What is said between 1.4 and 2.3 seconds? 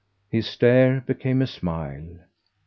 a smile.